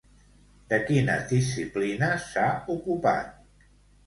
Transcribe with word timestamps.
De 0.71 0.79
quines 0.87 1.27
disciplines 1.33 2.25
s'ha 2.31 2.47
ocupat? 2.79 3.39